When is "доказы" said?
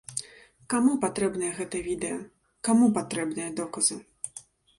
3.61-4.01